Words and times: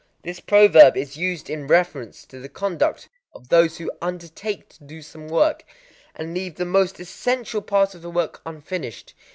This 0.23 0.39
proverb 0.39 0.97
is 0.97 1.15
used 1.15 1.47
in 1.47 1.67
reference 1.67 2.25
to 2.25 2.39
the 2.39 2.49
conduct 2.49 3.07
of 3.35 3.49
those 3.49 3.77
who 3.77 3.91
undertake 4.01 4.67
to 4.69 4.83
do 4.83 5.03
some 5.03 5.27
work, 5.27 5.63
and 6.15 6.33
leave 6.33 6.55
the 6.55 6.65
most 6.65 6.99
essential 6.99 7.61
part 7.61 7.93
of 7.93 8.01
the 8.01 8.09
work 8.09 8.41
unfinished. 8.43 9.13